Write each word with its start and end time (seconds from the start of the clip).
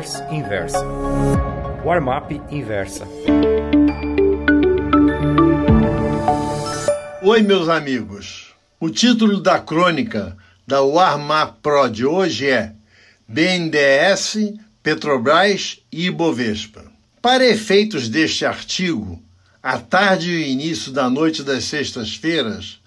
Traders 0.00 0.22
Inversa. 0.30 0.84
Warmap 1.84 2.32
Inversa. 2.50 3.06
Oi, 7.22 7.42
meus 7.42 7.68
amigos. 7.68 8.54
O 8.78 8.88
título 8.88 9.42
da 9.42 9.58
crônica 9.58 10.36
da 10.66 10.80
Warmap 10.80 11.58
Pro 11.62 11.88
de 11.88 12.06
hoje 12.06 12.48
é 12.48 12.72
BNDES, 13.28 14.54
Petrobras 14.82 15.80
e 15.92 16.06
Ibovespa. 16.06 16.84
Para 17.20 17.44
efeitos 17.44 18.08
deste 18.08 18.46
artigo, 18.46 19.22
a 19.62 19.78
tarde 19.78 20.30
e 20.30 20.50
início 20.50 20.90
da 20.92 21.10
noite 21.10 21.42
das 21.42 21.64
sextas-feiras, 21.64 22.80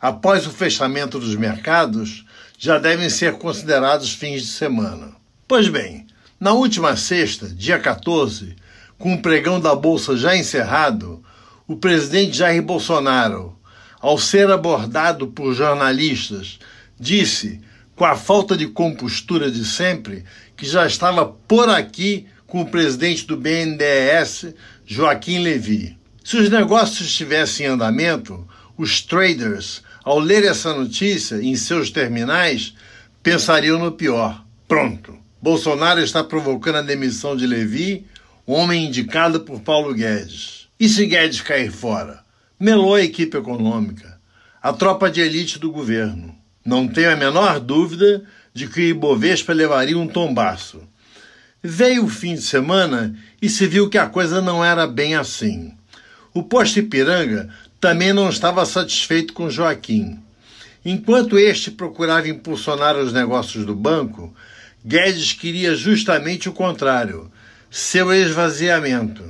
após 0.00 0.46
o 0.46 0.50
fechamento 0.50 1.20
dos 1.20 1.36
mercados, 1.36 2.26
já 2.58 2.78
devem 2.78 3.08
ser 3.08 3.34
considerados 3.34 4.10
fins 4.10 4.42
de 4.42 4.48
semana. 4.48 5.14
Pois 5.46 5.68
bem, 5.68 6.05
na 6.38 6.52
última 6.52 6.96
sexta, 6.96 7.48
dia 7.48 7.78
14, 7.78 8.54
com 8.98 9.14
o 9.14 9.22
pregão 9.22 9.58
da 9.58 9.74
Bolsa 9.74 10.16
já 10.16 10.36
encerrado, 10.36 11.22
o 11.66 11.76
presidente 11.76 12.36
Jair 12.36 12.62
Bolsonaro, 12.62 13.58
ao 14.00 14.18
ser 14.18 14.50
abordado 14.50 15.28
por 15.28 15.54
jornalistas, 15.54 16.58
disse, 17.00 17.60
com 17.94 18.04
a 18.04 18.14
falta 18.14 18.54
de 18.54 18.66
compostura 18.66 19.50
de 19.50 19.64
sempre, 19.64 20.24
que 20.54 20.66
já 20.66 20.86
estava 20.86 21.24
por 21.24 21.70
aqui 21.70 22.26
com 22.46 22.60
o 22.60 22.70
presidente 22.70 23.26
do 23.26 23.36
BNDES, 23.36 24.54
Joaquim 24.84 25.38
Levy. 25.38 25.96
Se 26.22 26.36
os 26.36 26.50
negócios 26.50 27.08
estivessem 27.08 27.66
em 27.66 27.70
andamento, 27.70 28.46
os 28.76 29.00
traders, 29.00 29.82
ao 30.04 30.18
ler 30.18 30.44
essa 30.44 30.74
notícia 30.74 31.36
em 31.36 31.56
seus 31.56 31.90
terminais, 31.90 32.74
pensariam 33.22 33.78
no 33.78 33.92
pior. 33.92 34.44
Pronto. 34.68 35.25
Bolsonaro 35.46 36.00
está 36.00 36.24
provocando 36.24 36.78
a 36.78 36.82
demissão 36.82 37.36
de 37.36 37.46
Levi, 37.46 38.04
homem 38.44 38.86
indicado 38.86 39.42
por 39.42 39.60
Paulo 39.60 39.94
Guedes. 39.94 40.66
E 40.76 40.88
se 40.88 41.06
Guedes 41.06 41.40
cair 41.40 41.70
fora? 41.70 42.18
Melou 42.58 42.96
a 42.96 43.02
equipe 43.04 43.38
econômica, 43.38 44.18
a 44.60 44.72
tropa 44.72 45.08
de 45.08 45.20
elite 45.20 45.60
do 45.60 45.70
governo. 45.70 46.34
Não 46.64 46.88
tenho 46.88 47.12
a 47.12 47.16
menor 47.16 47.60
dúvida 47.60 48.24
de 48.52 48.66
que 48.66 48.80
o 48.80 48.88
Ibovespa 48.88 49.52
levaria 49.52 49.96
um 49.96 50.08
tombaço. 50.08 50.82
Veio 51.62 52.06
o 52.06 52.08
fim 52.08 52.34
de 52.34 52.42
semana 52.42 53.16
e 53.40 53.48
se 53.48 53.68
viu 53.68 53.88
que 53.88 53.98
a 53.98 54.08
coisa 54.08 54.42
não 54.42 54.64
era 54.64 54.84
bem 54.84 55.14
assim. 55.14 55.72
O 56.34 56.42
posto 56.42 56.80
Ipiranga 56.80 57.48
também 57.80 58.12
não 58.12 58.28
estava 58.28 58.66
satisfeito 58.66 59.32
com 59.32 59.48
Joaquim. 59.48 60.20
Enquanto 60.84 61.38
este 61.38 61.70
procurava 61.70 62.28
impulsionar 62.28 62.96
os 62.96 63.12
negócios 63.12 63.64
do 63.64 63.76
banco, 63.76 64.34
Guedes 64.88 65.32
queria 65.32 65.74
justamente 65.74 66.48
o 66.48 66.52
contrário, 66.52 67.28
seu 67.68 68.14
esvaziamento. 68.14 69.24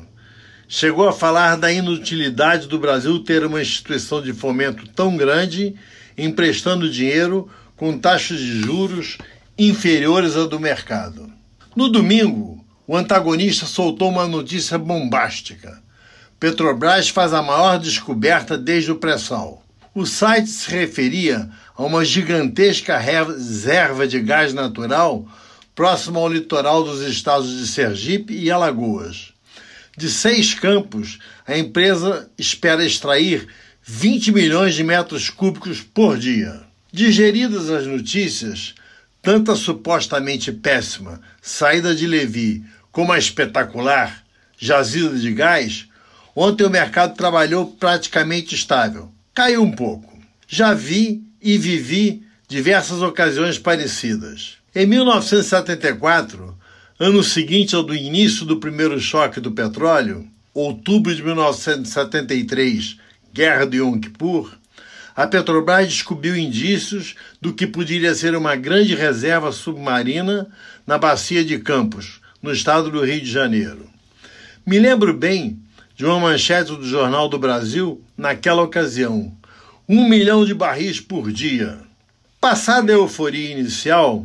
Chegou 0.69 1.09
a 1.09 1.15
falar 1.15 1.57
da 1.57 1.73
inutilidade 1.73 2.69
do 2.69 2.79
Brasil 2.79 3.21
ter 3.21 3.43
uma 3.43 3.63
instituição 3.63 4.21
de 4.21 4.35
fomento 4.35 4.87
tão 4.89 5.17
grande, 5.17 5.75
emprestando 6.19 6.91
dinheiro 6.91 7.49
com 7.75 7.99
taxas 7.99 8.39
de 8.39 8.61
juros 8.61 9.17
inferiores 9.57 10.37
à 10.37 10.45
do 10.45 10.61
mercado. 10.61 11.33
No 11.75 11.89
domingo, 11.89 12.63
o 12.87 12.95
antagonista 12.95 13.65
soltou 13.65 14.11
uma 14.11 14.27
notícia 14.27 14.77
bombástica. 14.77 15.83
Petrobras 16.39 17.09
faz 17.09 17.33
a 17.33 17.41
maior 17.41 17.79
descoberta 17.79 18.59
desde 18.59 18.93
o 18.93 18.97
pré-sal. 18.97 19.65
O 19.95 20.05
site 20.05 20.51
se 20.51 20.71
referia 20.71 21.49
a 21.75 21.83
uma 21.83 22.05
gigantesca 22.05 22.99
reserva 22.99 24.07
de 24.07 24.21
gás 24.21 24.53
natural 24.53 25.27
próximo 25.77 26.19
ao 26.19 26.29
litoral 26.29 26.83
dos 26.83 27.03
estados 27.03 27.59
de 27.59 27.67
Sergipe 27.67 28.35
e 28.35 28.51
Alagoas. 28.51 29.35
De 29.97 30.11
seis 30.11 30.55
campos, 30.55 31.19
a 31.47 31.57
empresa 31.57 32.29
espera 32.37 32.85
extrair 32.85 33.47
20 33.85 34.33
milhões 34.33 34.75
de 34.75 34.83
metros 34.83 35.29
cúbicos 35.31 35.81
por 35.83 36.19
dia. 36.19 36.63
Digeridas 36.91 37.69
as 37.69 37.87
notícias, 37.87 38.75
tanto 39.23 39.53
a 39.53 39.57
supostamente 39.57 40.51
péssima 40.51 41.21
saída 41.43 41.95
de 41.95 42.07
Levi 42.07 42.65
como 42.91 43.13
a 43.13 43.19
espetacular 43.19 44.25
jazida 44.59 45.19
de 45.19 45.31
gás, 45.33 45.87
ontem 46.35 46.65
o 46.65 46.71
mercado 46.71 47.15
trabalhou 47.15 47.67
praticamente 47.67 48.55
estável. 48.55 49.13
Caiu 49.35 49.63
um 49.63 49.73
pouco. 49.73 50.19
Já 50.49 50.73
vi 50.73 51.23
e 51.43 51.59
vivi 51.59 52.26
diversas 52.49 53.03
ocasiões 53.03 53.59
parecidas. 53.59 54.59
Em 54.75 54.87
1974, 54.87 56.57
ano 56.99 57.23
seguinte 57.23 57.75
ao 57.75 57.83
do 57.83 57.95
início 57.95 58.47
do 58.47 58.59
primeiro 58.59 59.01
choque 59.01 59.41
do 59.41 59.51
petróleo, 59.51 60.27
outubro 60.55 61.15
de 61.15 61.23
1973, 61.23 62.99
Guerra 63.33 63.67
de 63.67 63.79
Yom 63.79 63.99
Kippur, 63.99 64.57
a 65.15 65.27
Petrobras 65.27 65.89
descobriu 65.89 66.37
indícios 66.37 67.15
do 67.41 67.53
que 67.53 67.67
poderia 67.67 68.15
ser 68.15 68.37
uma 68.37 68.55
grande 68.55 68.95
reserva 68.95 69.51
submarina 69.51 70.47
na 70.87 70.99
bacia 70.99 71.43
de 71.43 71.59
Campos, 71.59 72.21
no 72.43 72.53
estado 72.53 72.91
do 72.91 73.03
Rio 73.03 73.21
de 73.21 73.31
Janeiro. 73.31 73.89
Me 74.65 74.79
lembro 74.79 75.15
bem 75.15 75.59
de 75.97 76.05
uma 76.05 76.21
manchete 76.21 76.71
do 76.77 76.87
Jornal 76.87 77.29
do 77.31 77.39
Brasil 77.39 78.03
naquela 78.17 78.63
ocasião: 78.63 79.35
um 79.89 80.07
milhão 80.07 80.45
de 80.45 80.53
barris 80.53 81.01
por 81.01 81.33
dia. 81.33 81.86
Passada 82.49 82.93
a 82.93 82.95
euforia 82.95 83.51
inicial, 83.51 84.25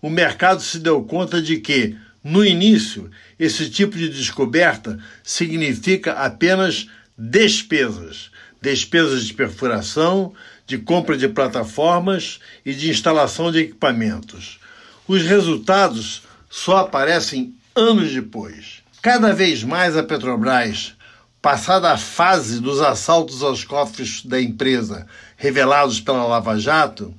o 0.00 0.08
mercado 0.08 0.62
se 0.62 0.78
deu 0.78 1.02
conta 1.02 1.42
de 1.42 1.58
que, 1.58 1.96
no 2.22 2.44
início, 2.44 3.10
esse 3.40 3.68
tipo 3.68 3.96
de 3.96 4.08
descoberta 4.08 4.96
significa 5.24 6.12
apenas 6.12 6.86
despesas 7.18 8.30
despesas 8.62 9.24
de 9.24 9.34
perfuração, 9.34 10.32
de 10.64 10.78
compra 10.78 11.16
de 11.16 11.28
plataformas 11.28 12.38
e 12.64 12.72
de 12.72 12.88
instalação 12.88 13.50
de 13.50 13.58
equipamentos. 13.58 14.60
Os 15.08 15.22
resultados 15.22 16.22
só 16.48 16.76
aparecem 16.76 17.52
anos 17.74 18.12
depois. 18.12 18.80
Cada 19.02 19.32
vez 19.32 19.64
mais 19.64 19.96
a 19.96 20.04
Petrobras, 20.04 20.94
passada 21.42 21.90
a 21.90 21.98
fase 21.98 22.60
dos 22.60 22.80
assaltos 22.80 23.42
aos 23.42 23.64
cofres 23.64 24.24
da 24.24 24.40
empresa 24.40 25.04
revelados 25.36 26.00
pela 26.00 26.24
Lava 26.24 26.56
Jato, 26.60 27.12